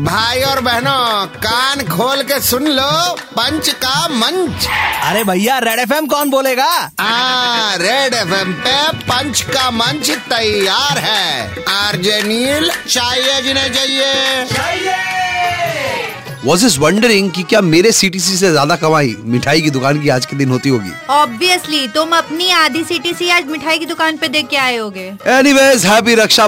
[0.00, 2.90] भाई और बहनों कान खोल के सुन लो
[3.30, 4.66] पंच का मंच।
[5.04, 6.68] अरे भैया रेड एफएम कौन बोलेगा?
[7.00, 14.94] आ रेड एफएम पे पंच का मंच तैयार है। आरजे नील चाहिए जिन्हें चाहिए।
[16.44, 20.26] वॉज़ इज़ वंडरिंग कि क्या मेरे सीटीसी से ज़्यादा कमाई मिठाई की दुकान की आज
[20.26, 20.90] के दिन होती होगी?
[21.10, 25.86] ऑब्वियसली तुम अपनी आधी सीटीसी आज मिठाई की दुकान पे देख के आए होगे। Anyways
[25.86, 26.46] happy Raksha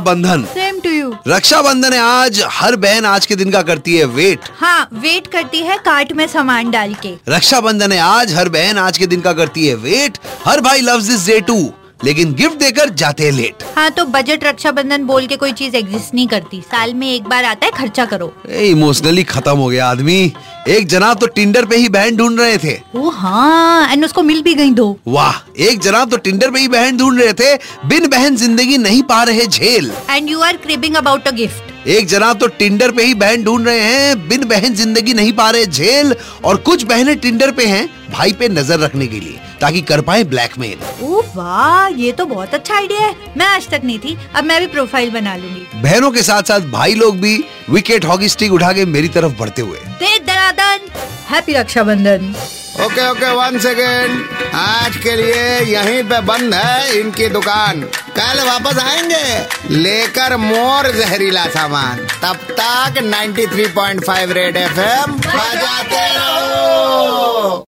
[0.79, 4.49] same to you Rakshabandhan है आज हर बहन आज के दिन का करती है वेट
[4.59, 8.99] हाँ वेट करती है कार्ट में सामान डाल के। रक्षाबंधन है आज हर बहन आज
[8.99, 11.59] के दिन का करती है वेट हर भाई लव दिस डे टू
[12.05, 16.15] लेकिन गिफ्ट देकर जाते हैं लेट हाँ तो बजट रक्षाबंधन बोल के कोई चीज़ एग्जिस्ट
[16.15, 20.33] नहीं करती। साल में एक बार आता है खर्चा करो। इमोशनली खत्म हो गया आदमी।
[20.67, 24.43] एक जनाब तो टिंडर पे ही बहन ढूंढ रहे थे। ओ हाँ एंड उसको मिल
[24.43, 27.55] भी गई दो। वाह एक जनाब तो टिंडर पे ही बहन ढूंढ रहे थे
[27.89, 32.07] बिन बहन ज़िंदगी नहीं पा रहे झेल। And you are cribbing about a gift एक
[32.09, 35.67] जनाब तो टिंडर पे ही बहन ढूंढ रहे हैं बिन बहन ज़िंदगी नहीं पा रहे
[35.67, 40.01] झेल और कुछ बहनें टिंडर पे हैं भाई पे नज़र रखने के लिए ताकि कर
[40.01, 44.17] पाए ब्लैकमेल ओ वाह ये तो बहुत अच्छा आइडिया है। मैं आज तक नहीं थी
[44.37, 48.29] अब मैं भी प्रोफ़ाइल बना लूँगी। बहनों के साथ साथ भाई लोग भी विकेट हॉकी
[48.29, 50.89] स्टिक उठा के मेरी तरफ़ बढ़ते हुए। दे दनादन
[51.31, 52.35] happy Rakshabandhan.
[52.85, 57.83] Okay okay one second आज के लिए यहीं पे बंद है इनकी दुकान।
[58.19, 67.65] कल वापस आएँगे लेकर मोर जहरीला सामान। तब तक 93.5 रेड एफएम बजाते रहो।